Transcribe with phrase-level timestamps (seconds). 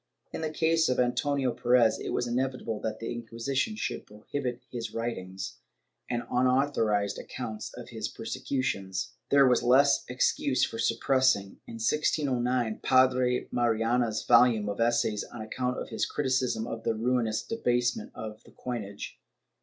[0.33, 4.95] In the case of Antonio Perez, it was inevitable that the Inquisition should prohibit his
[4.95, 5.59] writings
[6.09, 9.13] and unauthorized accounts of his persecu tions.
[9.29, 15.77] There was less excuse for suppressing, in 1609, Padre Mariana's volume of essays on account
[15.77, 19.19] of his criticism of the ruinous debasement of the coinage.